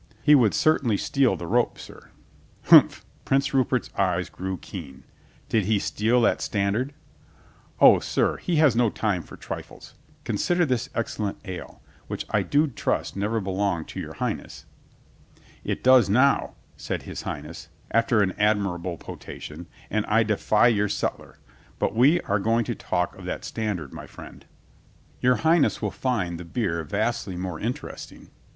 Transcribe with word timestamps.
"He 0.23 0.33
would 0.33 0.55
certainly 0.55 0.97
steal 0.97 1.35
the 1.37 1.45
rope, 1.45 1.77
sir." 1.77 2.09
"Humph!" 2.63 3.05
Prince 3.23 3.53
Rupert's 3.53 3.91
eyes 3.95 4.29
grew 4.29 4.57
keen. 4.57 5.03
"Did 5.47 5.65
he 5.65 5.77
steal 5.77 6.21
that 6.21 6.41
standard?" 6.41 6.95
"O, 7.79 7.99
sir, 7.99 8.37
he 8.37 8.55
has 8.55 8.75
no 8.75 8.89
time 8.89 9.21
for 9.21 9.37
trifles. 9.37 9.93
Consider 10.23 10.65
this 10.65 10.89
excellent 10.95 11.37
ale— 11.45 11.83
which 12.07 12.25
I 12.31 12.41
do 12.41 12.65
trust 12.65 13.15
never 13.15 13.39
belonged 13.39 13.87
to 13.89 13.99
your 13.99 14.13
Highness." 14.15 14.65
"It 15.63 15.83
does 15.83 16.09
now," 16.09 16.55
said 16.75 17.03
his 17.03 17.21
Highness, 17.21 17.67
after 17.91 18.23
an 18.23 18.31
ad 18.39 18.57
mirable 18.57 18.99
potation, 18.99 19.67
"and 19.91 20.03
I 20.07 20.23
defy 20.23 20.65
your 20.69 20.89
sutler. 20.89 21.37
But 21.77 21.93
we 21.95 22.19
are 22.21 22.39
going 22.39 22.65
to 22.65 22.73
talk 22.73 23.15
of 23.17 23.25
that 23.25 23.45
standard, 23.45 23.93
my 23.93 24.07
friend." 24.07 24.39
I90 24.39 24.39
COLONEL 24.39 24.41
GREATHEART 24.41 25.21
"Your 25.23 25.35
Highness 25.35 25.79
will 25.83 25.91
find 25.91 26.39
the 26.39 26.43
beer 26.45 26.83
vastly 26.83 27.35
more 27.37 27.59
interesting." 27.59 28.31